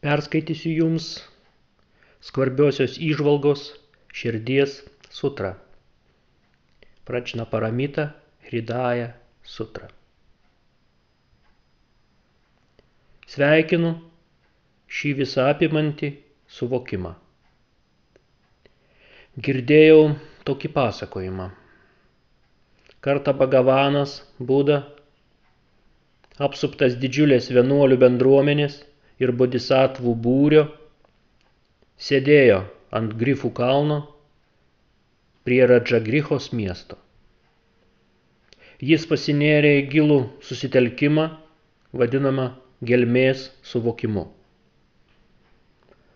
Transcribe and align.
Perskaitysiu 0.00 0.70
Jums 0.78 1.06
skvarbiosios 2.24 2.94
įžvalgos 3.04 3.66
širdies 4.16 4.78
sutra. 5.12 5.50
Pračna 7.04 7.44
paramita 7.44 8.06
Hridaya 8.48 9.10
sutra. 9.44 9.90
Sveikinu 13.28 13.92
šį 14.88 15.14
visą 15.20 15.50
apimantį 15.52 16.14
suvokimą. 16.48 17.12
Girdėjau 19.36 20.02
tokį 20.48 20.74
pasakojimą. 20.80 21.52
Kartą 23.04 23.36
Bagavanas 23.36 24.22
Būda, 24.40 24.80
apsuptas 26.48 26.96
didžiulės 27.04 27.52
vienuolių 27.52 28.00
bendruomenės, 28.00 28.86
ir 29.20 29.32
bodhisatvų 29.36 30.14
būrio 30.24 30.64
sėdėjo 32.00 32.62
ant 32.96 33.14
grifų 33.20 33.52
kalno 33.58 34.00
prie 35.44 35.60
Radžagrichos 35.68 36.50
miesto. 36.56 36.96
Jis 38.80 39.04
pasinėrė 39.08 39.74
į 39.82 39.88
gilų 39.92 40.18
susitelkimą, 40.48 41.26
vadinamą 41.92 42.46
gelmės 42.90 43.50
suvokimu. 43.70 44.24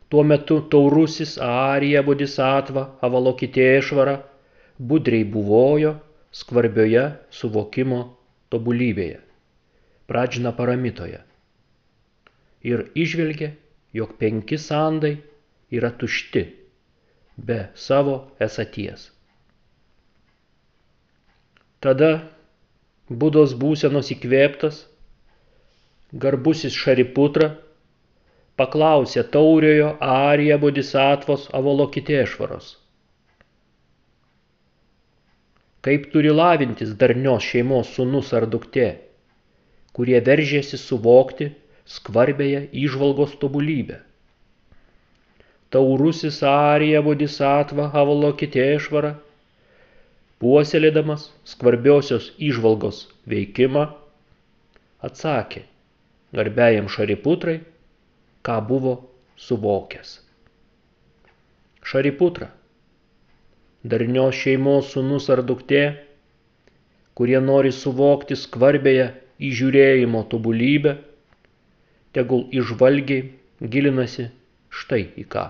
Tuo 0.08 0.22
metu 0.24 0.60
taurusis 0.72 1.34
Arija 1.44 2.00
bodhisatva 2.06 2.86
Avalokitėšvara 3.05 4.16
budriai 4.78 5.27
buvojo 5.36 5.92
skvarbioje 6.41 7.05
suvokimo 7.34 8.00
tobulybėje, 8.55 9.20
pradžina 10.08 10.55
paramitoje 10.56 11.20
ir 12.64 12.86
išvelgė, 12.96 13.52
jog 13.95 14.16
penki 14.20 14.59
sandai 14.59 15.16
yra 15.75 15.91
tušti 16.00 16.44
be 17.36 17.58
savo 17.75 18.16
esaties. 18.47 19.11
Tada 21.84 22.11
būdos 23.11 23.52
būsenos 23.61 24.11
įkvėptas, 24.14 24.84
garbusis 26.14 26.72
Šariputra 26.72 27.50
paklausė 28.61 29.27
tauriojo 29.34 29.91
Arija 30.00 30.56
Bodhisatvos 30.62 31.50
Avalokitėšvaros. 31.58 32.70
Kaip 35.84 36.06
turi 36.14 36.30
lavintis 36.33 36.94
darnios 36.96 37.44
šeimos 37.44 37.91
sunus 37.92 38.30
ar 38.33 38.46
duktė, 38.48 38.86
kurie 39.92 40.17
veržėsi 40.24 40.80
suvokti 40.80 41.50
skvarbėje 41.88 42.68
įžvalgos 42.84 43.36
tobulybę. 43.40 44.00
Taurusis 45.74 46.38
Arija 46.46 47.02
Bodhisatva 47.02 47.90
Avalokitėšvara, 47.98 49.14
puoselėdamas 50.40 51.28
skvarbiosios 51.50 52.30
įžvalgos 52.38 53.05
veikimą, 53.30 53.88
atsakė 55.05 55.64
garbiajam 56.34 56.90
Šariputrai, 56.90 57.60
ką 58.46 58.58
buvo 58.68 58.94
suvokęs. 59.40 60.20
Šariputra, 61.84 62.48
darnios 63.84 64.38
šeimos 64.40 64.92
sunus 64.94 65.28
ar 65.32 65.42
duktė, 65.44 65.84
kurie 67.18 67.40
nori 67.44 67.74
suvokti 67.74 68.38
skvarbėje 68.38 69.10
įžiūrėjimo 69.50 70.22
tobulybę, 70.30 70.94
tegul 72.15 72.47
išvalgiai 72.55 73.69
gilinasi 73.75 74.29
štai 74.70 75.05
į 75.19 75.25
ką. 75.31 75.45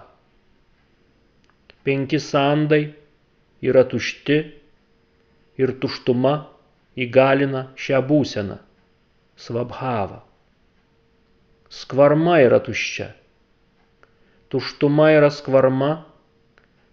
Penki 1.84 2.20
sandai 2.20 2.82
yra 3.64 3.84
tušti 3.88 4.38
ir 5.60 5.74
tuštuma 5.80 6.34
įgalina 7.04 7.66
šią 7.84 8.00
būseną- 8.08 8.56
svabhavą. 9.44 10.22
Skvarma 11.80 12.38
yra 12.46 12.60
tuščia. 12.64 13.10
Tuštuma 14.48 15.10
yra 15.16 15.30
skvarma, 15.34 15.90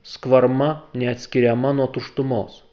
skvarma 0.04 0.70
neatskiriama 0.98 1.72
nuo 1.78 1.88
tuštumos. 1.88 2.64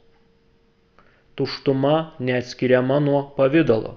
Tuštuma 1.37 1.95
neatskiriama 2.19 2.99
nuo 2.99 3.21
pavydalo 3.37 3.95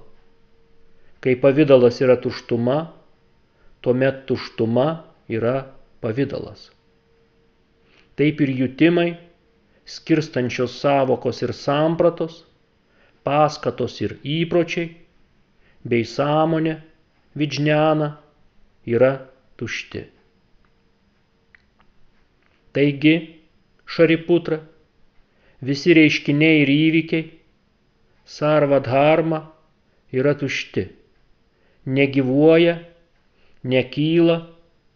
Kai 1.22 1.36
pavydalas 1.38 2.00
yra 2.02 2.16
tuštuma, 2.18 2.90
tuomet 3.80 4.24
tuštuma 4.26 4.86
yra 5.30 5.68
pavydalas. 6.02 6.70
Taip 8.18 8.40
ir 8.42 8.50
jutimai, 8.58 9.12
skirstančios 9.86 10.74
savokos 10.80 11.42
ir 11.46 11.52
sampratos, 11.54 12.40
paskatos 13.22 14.00
ir 14.02 14.16
įpročiai, 14.26 14.88
bei 15.86 16.02
sąmonė, 16.02 16.80
vidžniana 17.38 18.08
yra 18.90 19.12
tušti. 19.62 20.02
Taigi, 22.74 23.14
šariputra, 23.86 24.58
visi 25.62 25.94
reiškiniai 25.94 26.64
ir 26.64 26.74
įvykiai, 26.74 27.30
sarvadharma 28.26 29.44
yra 30.10 30.34
tušti 30.42 30.86
negyvuoja, 31.86 32.78
nekyla 33.64 34.38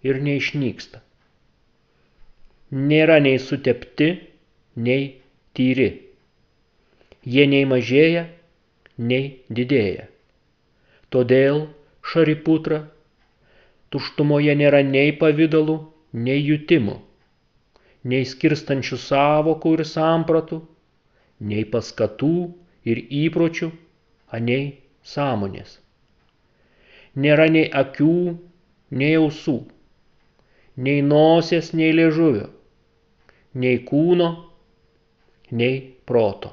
ir 0.07 0.21
neišnyksta. 0.23 1.03
Nėra 2.91 3.19
nei 3.23 3.39
sutepti, 3.43 4.09
nei 4.77 5.07
tyri. 5.55 5.89
Jie 7.27 7.47
nei 7.51 7.65
mažėja, 7.67 8.27
nei 8.99 9.43
didėja. 9.51 10.07
Todėl 11.11 11.67
šariputra 12.07 12.83
tuštumoje 13.91 14.55
nėra 14.59 14.83
nei 14.87 15.15
pavydalų, 15.21 15.79
nei 16.27 16.43
jutimų, 16.43 16.99
nei 18.13 18.27
skirstančių 18.27 18.99
savokų 19.07 19.75
ir 19.79 19.85
sampratų, 19.91 20.61
nei 21.41 21.67
paskatų 21.71 22.35
ir 22.87 23.03
įpročių, 23.23 23.73
anei 24.39 24.63
sąmonės 25.07 25.81
nėra 27.17 27.49
nei 27.53 27.67
akių, 27.83 28.37
nei 29.01 29.17
ausų, 29.19 29.57
nei 30.77 31.03
nosies, 31.03 31.73
nei 31.73 31.95
liežuvio, 31.97 32.51
nei 33.57 33.81
kūno, 33.89 34.29
nei 35.51 35.81
proto. 36.09 36.53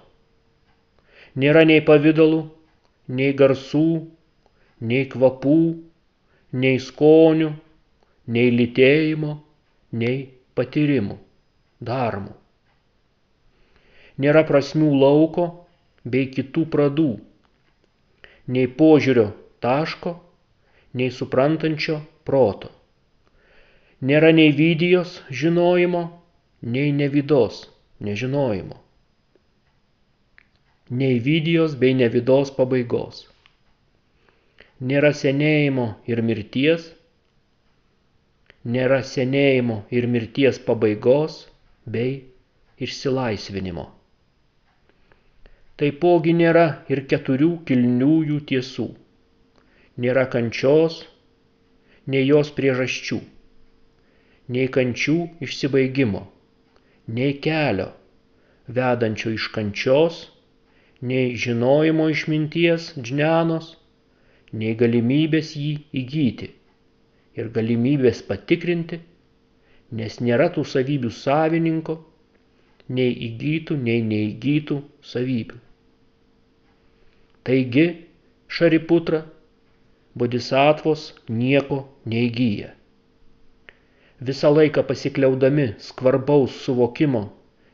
Nėra 1.35 1.63
nei 1.65 1.81
pavydalų, 1.85 2.43
nei 3.17 3.33
garsų, 3.33 3.87
nei 4.91 5.07
kvapų, 5.09 5.57
nei 6.53 6.79
skonių, 6.79 7.49
nei 8.35 8.53
litėjimo, 8.53 9.35
nei 9.91 10.17
patyrimų, 10.55 11.17
darmų. 11.81 12.33
Nėra 14.23 14.43
prasmių 14.45 14.91
lauko 15.01 15.47
bei 16.05 16.27
kitų 16.29 16.67
pradų, 16.69 17.09
nei 18.53 18.69
požiūrio 18.79 19.31
taško, 19.63 20.13
nei 20.93 21.11
suprantančio 21.11 21.99
proto. 22.27 22.69
Nėra 24.03 24.33
nei 24.35 24.51
vydijos 24.55 25.19
žinojimo, 25.41 26.01
nei 26.75 26.91
nevidos 26.95 27.63
nežinojimo. 28.03 28.79
Nei 30.99 31.19
vydijos 31.27 31.77
bei 31.79 31.95
nevidos 31.97 32.51
pabaigos. 32.57 33.23
Nėra 34.83 35.13
senėjimo 35.15 35.87
ir 36.11 36.21
mirties, 36.27 36.89
nėra 38.75 38.99
senėjimo 39.07 39.83
ir 39.97 40.07
mirties 40.15 40.59
pabaigos 40.67 41.39
bei 41.95 42.17
išsilaisvinimo. 42.83 43.87
Taipogi 45.79 46.35
nėra 46.37 46.67
ir 46.91 47.05
keturių 47.13 47.53
kilniųjų 47.69 48.41
tiesų 48.51 48.89
nėra 50.01 50.25
kančios, 50.33 51.03
nei 52.07 52.25
jos 52.25 52.49
priežasčių, 52.57 53.19
nei 54.55 54.69
kančių 54.77 55.17
išsibaigimo, 55.45 56.23
nei 57.07 57.37
kelio 57.45 57.91
vedančio 58.67 59.33
iš 59.37 59.49
kančios, 59.55 60.19
nei 61.01 61.35
žinojimo 61.35 62.07
išminties 62.09 62.93
džnenos, 62.97 63.73
nei 64.53 64.75
galimybės 64.79 65.53
jį 65.59 65.73
įgyti 66.01 66.49
ir 67.37 67.49
galimybės 67.53 68.21
patikrinti, 68.27 68.99
nes 69.99 70.19
nėra 70.21 70.49
tų 70.55 70.63
savybių 70.69 71.11
savininko, 71.17 71.97
nei 72.89 73.13
įgytų, 73.27 73.77
nei 73.87 74.01
neįgytų 74.05 74.79
savybių. 75.11 75.59
Taigi, 77.43 77.85
Šariputra 78.53 79.23
bodhisatvos 80.15 81.11
nieko 81.29 81.83
neįgyja. 82.05 82.71
visą 84.23 84.49
laiką 84.55 84.83
pasikliaudami 84.87 85.65
skvarbaus 85.83 86.55
suvokimo 86.63 87.23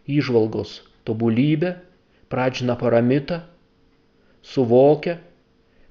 įžvalgos 0.09 0.71
tobulybę, 1.05 1.75
pradžina 2.29 2.75
paramitą, 2.79 3.41
suvokia, 4.41 5.19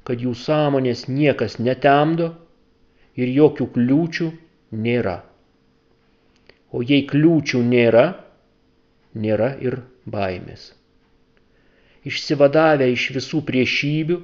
kad 0.02 0.22
jų 0.24 0.32
sąmonės 0.34 1.04
niekas 1.08 1.58
netemdo 1.62 2.32
ir 3.18 3.30
jokių 3.34 3.66
kliūčių 3.74 4.28
nėra. 4.86 5.18
O 6.72 6.82
jei 6.82 7.04
kliūčių 7.10 7.60
nėra, 7.68 8.06
nėra 9.14 9.52
ir 9.64 9.78
baimės. 10.08 10.72
Išsivadavę 12.08 12.88
iš 12.92 13.10
visų 13.16 13.42
priešybių, 13.44 14.18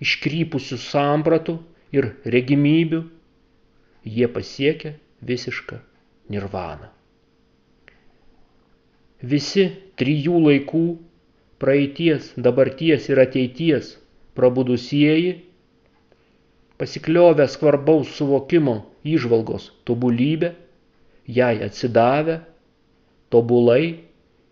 iškrypusių 0.00 0.78
sampratų 0.80 1.58
ir 1.92 2.14
regimybių, 2.24 3.02
jie 4.04 4.28
pasiekia 4.32 4.94
visišką 5.26 5.80
nirvaną. 6.32 6.88
Visi 9.20 9.66
trijų 10.00 10.40
laikų- 10.46 10.84
praeities, 11.62 12.32
dabarties 12.36 13.08
ir 13.12 13.20
ateities- 13.20 13.96
prabudusieji, 14.38 15.34
pasikliovę 16.80 17.44
skvarbaus 17.52 18.14
suvokimo 18.16 18.78
įžvalgos 19.04 19.70
tobulybę, 19.84 20.54
jai 21.28 21.60
atsidavę, 21.66 22.40
tobulai 23.28 24.00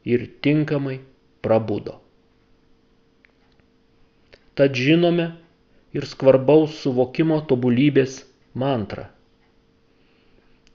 ir 0.05 0.29
tinkamai 0.45 1.00
prabudo. 1.41 1.97
Tad 4.58 4.75
žinome 4.75 5.31
ir 5.94 6.08
skvarbaus 6.08 6.81
suvokimo 6.82 7.38
tobulybės 7.50 8.25
mantrą 8.58 9.06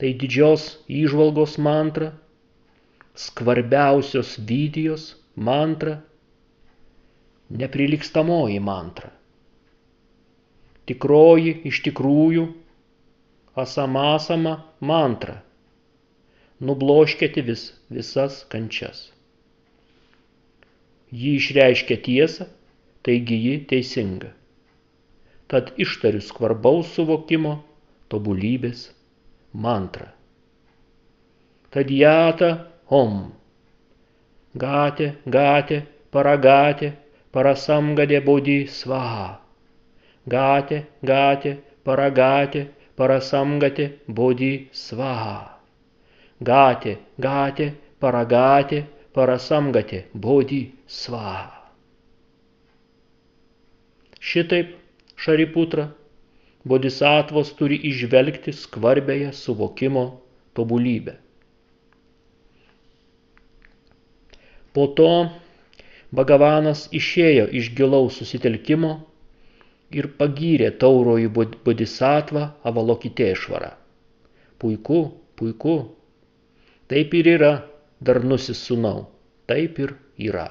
tai 0.03 0.09
didžios 0.19 0.63
įžvalgos 0.91 1.53
mantra, 1.63 2.09
skvarbiausios 3.15 4.33
vydijos 4.50 5.13
mantra, 5.47 5.94
neprilykstamoji 7.62 8.57
mantra. 8.59 9.13
Tikroji 10.91 11.53
iš 11.69 11.79
tikrųjų 11.86 12.44
asamasama 13.63 14.57
mantra. 14.83 15.38
Nubloškėti 16.59 17.44
vis, 17.47 17.69
visas 17.88 18.41
kančias. 18.51 19.06
Ji 21.15 21.38
išreiškia 21.39 22.01
tiesą, 22.03 22.51
taigi 23.03 23.38
ji 23.45 23.55
teisinga. 23.69 24.31
Tad 25.47 25.71
ištariu 25.85 26.23
skvarbaus 26.23 26.94
suvokimo 26.95 27.53
tobulybės 28.09 28.88
mantra. 29.53 30.07
Tadjata 31.73 32.50
om. 32.88 33.31
Gate, 34.63 35.07
gate, 35.25 35.79
paragate, 36.11 36.91
parasamgade 37.33 38.19
bodhi 38.25 38.67
svaha. 38.67 39.39
Gate, 40.29 40.83
gate, 41.01 41.57
paragate, 41.83 42.67
parasamgate 42.95 43.89
bodhi 44.07 44.69
svaha. 44.71 45.57
Gate, 46.44 46.97
gate, 47.19 47.73
paragate, 48.00 48.85
parasamgate 49.13 50.05
bodhi 50.13 50.61
svaha. 50.88 51.62
Šitaip, 54.24 54.72
Šariputra, 55.20 55.90
bodhisatvos 56.64 57.52
turi 57.60 57.78
išvelgti 57.92 58.54
skvarbėje 58.56 59.34
suvokimo 59.36 60.04
tobulybę. 60.58 61.18
Po 64.74 64.88
to 64.98 65.10
Bagavanas 66.14 66.86
išėjo 66.94 67.46
iš 67.60 67.72
gilaus 67.78 68.20
susitelkimo 68.22 68.94
ir 69.98 70.08
pagyrė 70.20 70.70
tauroji 70.84 71.30
bodhisatvą 71.36 72.44
avalokitėšvarą. 72.70 73.72
Puiku, 74.62 75.00
puiku. 75.40 75.75
Taip 76.90 77.16
ir 77.18 77.30
yra, 77.34 77.54
darnusis 78.00 78.62
sunau, 78.68 79.08
taip 79.50 79.80
ir 79.81 79.96
yra. 80.30 80.48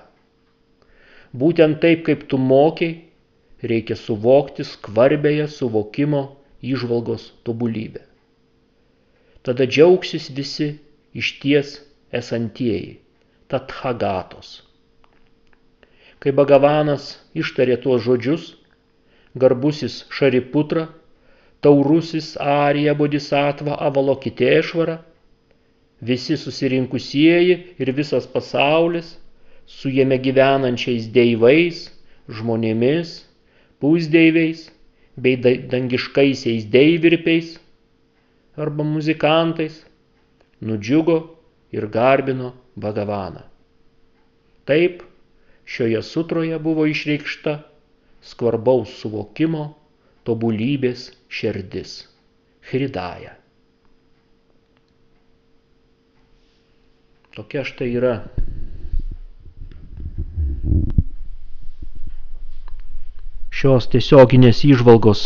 Būtent 1.33 1.79
taip, 1.85 2.03
kaip 2.09 2.27
tu 2.29 2.41
mokiai, 2.43 2.99
reikia 3.63 3.97
suvokti 3.99 4.67
skvarbėje 4.67 5.47
suvokimo 5.57 6.23
įžvalgos 6.63 7.29
tobulybę. 7.47 8.03
Tada 9.43 9.67
džiaugsis 9.67 10.29
visi 10.35 10.69
išties 11.19 11.79
esantieji, 12.15 12.99
tathagatos. 13.51 14.61
Kai 16.23 16.31
Bagavanas 16.31 17.17
ištarė 17.35 17.81
tuos 17.83 18.05
žodžius, 18.07 18.53
garbusis 19.35 20.05
Šariputra, 20.15 20.87
taurusis 21.63 22.37
Arija 22.39 22.95
Bodhisatva 22.95 23.79
Avalokitėšvara, 23.89 25.01
visi 26.03 26.39
susirinkusieji 26.39 27.59
ir 27.83 27.93
visas 27.99 28.27
pasaulis 28.31 29.17
su 29.67 29.91
jame 29.91 30.19
gyvenančiais 30.23 31.11
deivais, 31.15 31.89
žmonėmis, 32.31 33.21
pusdeiviais 33.83 34.69
bei 35.19 35.37
dangiškaisiais 35.73 36.69
deivirpiais 36.71 37.59
arba 38.57 38.85
muzikantais, 38.85 39.83
nudžiugo 40.61 41.19
ir 41.73 41.89
garbino 41.89 42.53
Bagavaną. 42.77 43.43
Taip, 44.65 45.03
šioje 45.67 46.01
sutroje 46.03 46.59
buvo 46.63 46.87
išreikšta 46.89 47.59
skvarbaus 48.25 48.95
suvokimo 49.03 49.65
tobulybės 50.25 51.11
širdis- 51.29 51.97
Hridaja. 52.71 53.35
Tokia 57.35 57.65
štai 57.65 57.91
yra 57.97 58.15
šios 63.63 63.85
tiesioginės 63.87 64.65
įžvalgos 64.67 65.21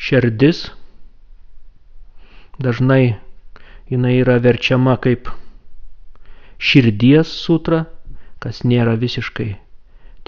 šerdis 0.00 0.60
dažnai 2.66 3.18
jinai 3.92 4.12
yra 4.22 4.38
verčiama 4.46 4.94
kaip 5.04 5.28
širdies 6.56 7.28
sutra, 7.42 7.82
kas 8.40 8.62
nėra 8.64 8.94
visiškai 9.02 9.50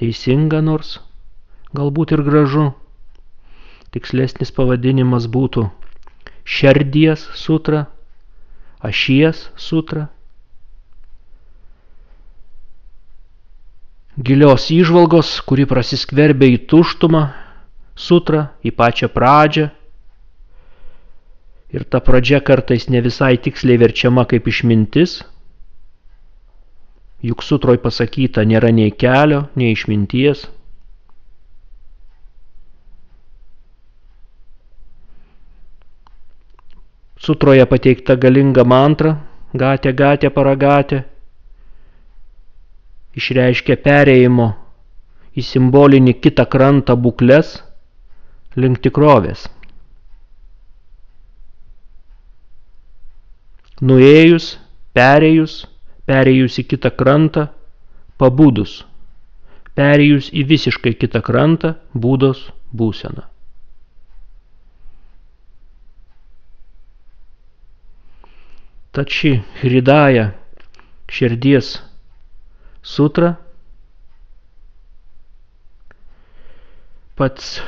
teisinga, 0.02 0.60
nors 0.60 0.98
galbūt 1.72 2.12
ir 2.12 2.24
gražu. 2.28 2.66
Tikslesnis 3.96 4.52
pavadinimas 4.52 5.30
būtų 5.32 5.64
šerdies 6.44 7.24
sutra, 7.46 7.86
ašies 8.84 9.46
sutra 9.56 10.10
gilios 14.16 14.70
įžvalgos, 14.72 15.40
kuri 15.44 15.66
prasiskverbia 15.68 16.48
į 16.54 16.62
tuštumą, 16.70 17.22
sutrą, 17.96 18.48
į 18.64 18.72
pačią 18.72 19.10
pradžią. 19.12 19.68
Ir 21.76 21.84
ta 21.84 22.00
pradžia 22.00 22.40
kartais 22.40 22.88
ne 22.88 23.02
visai 23.04 23.36
tiksliai 23.36 23.76
verčiama 23.76 24.24
kaip 24.24 24.46
išmintis, 24.48 25.20
juk 27.20 27.42
sutroj 27.42 27.80
pasakyta 27.82 28.44
nėra 28.46 28.70
nei 28.72 28.92
kelio, 28.94 29.46
nei 29.56 29.74
išminties. 29.74 30.46
Sutroje 37.26 37.64
pateikta 37.66 38.14
galinga 38.14 38.62
mantra, 38.62 39.16
gatė, 39.52 39.90
gatė, 39.96 40.30
paragatė, 40.30 41.02
išreiškia 43.16 43.76
perėjimo 43.84 44.50
į 45.36 45.44
simbolinį 45.44 46.16
kitą 46.24 46.46
krantą 46.52 46.96
būklės 46.96 47.56
link 48.56 48.80
tikrovės. 48.84 49.46
Nuėjus, 53.84 54.54
perėjus, 54.96 55.56
perėjus 56.08 56.60
į 56.62 56.64
kitą 56.72 56.92
krantą, 56.96 57.48
pabudus, 58.16 58.78
perėjus 59.76 60.30
į 60.32 60.46
visiškai 60.52 60.94
kitą 60.96 61.20
krantą, 61.24 61.74
būdos 61.92 62.46
būsena. 62.72 63.26
Tad 68.96 69.12
ši 69.12 69.34
hridaja 69.60 70.30
širdies 71.12 71.74
sutra 72.94 73.34
pats 77.16 77.58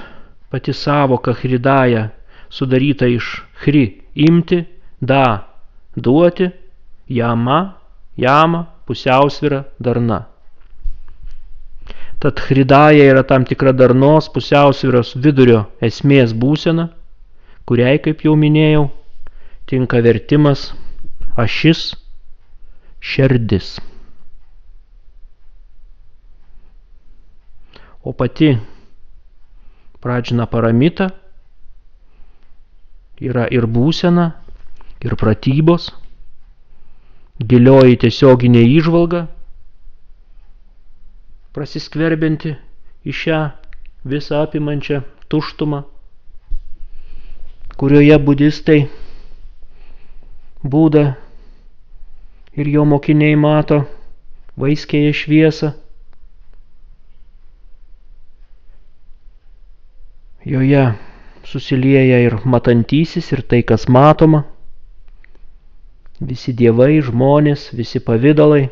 pati 0.51 0.73
savoka 0.73 1.35
chridaja 1.35 2.09
sudaryta 2.49 3.07
iš 3.07 3.43
chri 3.61 4.01
imti, 4.15 4.65
da 5.01 5.49
duoti, 5.97 6.51
jama, 7.09 7.75
jama, 8.17 8.67
pusiausvyra, 8.87 9.63
darna. 9.79 10.25
Tad 12.19 12.41
chridaja 12.41 13.05
yra 13.13 13.23
tam 13.23 13.45
tikra 13.45 13.73
darnos 13.73 14.31
pusiausvyros 14.35 15.15
vidurio 15.17 15.67
esmės 15.81 16.33
būsena, 16.35 16.89
kuriai, 17.69 18.01
kaip 18.03 18.25
jau 18.27 18.35
minėjau, 18.37 18.89
tinka 19.71 20.01
vertimas 20.03 20.73
ašis 21.39 21.93
šerdis. 22.99 23.77
O 28.03 28.13
pati 28.13 28.53
pradžina 30.01 30.47
paramita 30.47 31.11
yra 33.19 33.49
ir 33.51 33.67
būsena, 33.67 34.29
ir 35.03 35.17
pratybos, 35.19 35.91
gilioji 37.43 37.99
tiesioginė 38.05 38.63
įžvalga, 38.79 39.25
prasiskverbinti 41.55 42.55
į 43.03 43.15
šią 43.21 43.41
visą 44.07 44.45
apimančią 44.47 45.03
tuštumą, 45.33 45.83
kurioje 47.79 48.19
budistai 48.23 48.79
būda 50.63 51.05
ir 52.59 52.71
jo 52.71 52.87
mokiniai 52.87 53.35
mato 53.39 53.83
vaiskėje 54.59 55.13
šviesą. 55.15 55.75
Joje 60.49 60.95
susilieja 61.45 62.23
ir 62.25 62.39
matantysis, 62.49 63.27
ir 63.35 63.43
tai, 63.45 63.61
kas 63.69 63.85
matoma, 63.93 64.47
visi 66.21 66.55
dievai, 66.57 67.03
žmonės, 67.05 67.69
visi 67.77 68.01
pavydalai. 68.01 68.69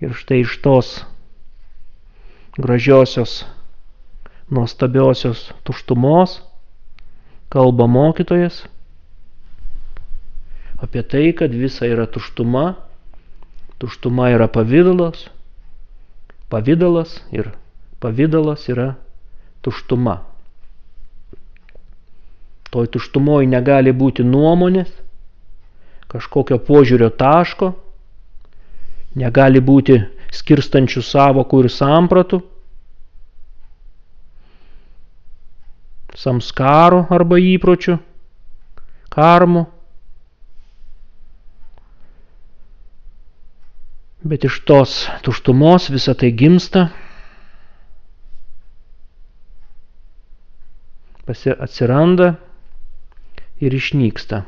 Ir 0.00 0.14
štai 0.16 0.40
iš 0.44 0.54
tos 0.64 0.92
gražiosios, 2.56 3.42
nuostabiosios 4.48 5.50
tuštumos 5.68 6.38
kalba 7.52 7.86
mokytojas 7.86 8.62
apie 10.80 11.02
tai, 11.02 11.32
kad 11.34 11.52
visa 11.52 11.86
yra 11.90 12.06
tuštuma, 12.06 12.76
tuštuma 13.82 14.30
yra 14.30 14.46
pavydalas, 14.48 15.26
pavydalas 16.48 17.18
ir 17.34 17.50
pavydalas 18.00 18.64
yra 18.70 18.94
tuštuma. 19.62 20.18
Toj 22.68 22.90
tuštumoj 22.92 23.46
negali 23.48 23.94
būti 23.96 24.24
nuomonės, 24.28 24.90
kažkokio 26.12 26.58
požiūrio 26.64 27.08
taško, 27.16 27.72
negali 29.16 29.62
būti 29.64 30.02
skirstančių 30.34 31.02
savokų 31.04 31.62
ir 31.64 31.70
sampratų, 31.72 32.42
samskaro 36.18 37.06
arba 37.14 37.38
įpročių, 37.40 37.98
karmų. 39.14 39.64
Bet 44.28 44.44
iš 44.44 44.60
tos 44.66 45.04
tuštumos 45.24 45.88
visa 45.94 46.12
tai 46.18 46.32
gimsta 46.34 46.88
pasi 51.28 51.52
atsiranda 51.52 52.34
ir 53.60 53.74
išnyksta. 53.76 54.42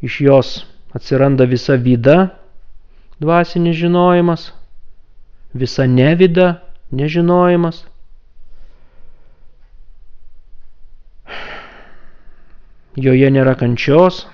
Iš 0.00 0.20
jos 0.20 0.52
atsiranda 0.96 1.44
visa 1.44 1.74
vida, 1.76 2.28
dvasinis 3.20 3.76
žinojimas, 3.76 4.52
visa 5.52 5.84
nevida, 5.86 6.62
nežinojimas. 6.90 7.82
Joje 12.96 13.28
nėra 13.30 13.52
kančios, 13.58 14.24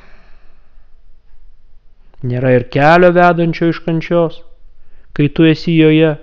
nėra 2.23 2.55
ir 2.57 2.69
kelio 2.73 3.11
vedančio 3.17 3.73
iš 3.75 3.83
kančios, 3.85 4.39
kai 5.17 5.27
tu 5.29 5.51
esi 5.51 5.75
joje. 5.75 6.15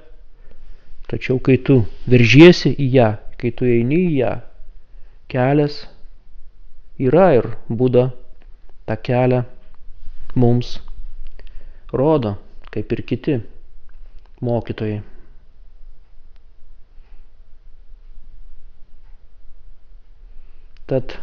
Tačiau 1.12 1.42
kai 1.44 1.58
tu 1.60 1.82
veržiesi 2.08 2.70
į 2.80 2.86
ją, 2.94 3.08
kai 3.36 3.50
tu 3.52 3.66
eini 3.68 3.98
į 4.08 4.12
ją, 4.22 4.32
kelias 5.32 5.82
yra 7.04 7.26
ir 7.36 7.48
būda 7.68 8.06
tą 8.88 8.96
kelią 9.08 9.42
mums 10.40 10.78
rodo, 11.92 12.38
kaip 12.72 12.94
ir 12.96 13.02
kiti 13.10 13.36
mokytojai. 14.40 15.02
Tad 20.92 21.18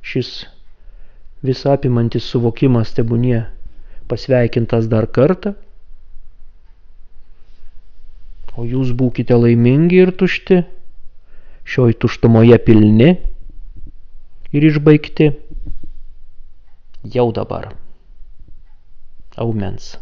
šis 0.00 0.30
visapimantis 1.44 2.24
suvokimas 2.32 2.96
tebūnie 2.96 3.42
pasveikintas 4.08 4.88
dar 4.92 5.10
kartą 5.18 5.52
o 8.62 8.66
jūs 8.68 8.92
būkite 8.94 9.34
laimingi 9.34 9.98
ir 10.04 10.12
tušti, 10.14 10.60
šioj 11.66 11.96
tuštumoje 12.04 12.58
pilni 12.62 13.10
ir 14.54 14.66
išbaigti 14.68 15.32
jau 17.16 17.26
dabar. 17.34 17.72
Aumens. 19.42 19.96